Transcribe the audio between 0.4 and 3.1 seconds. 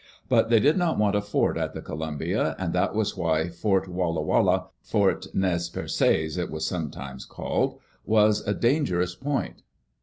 they did not want a fort at the Columbia, and that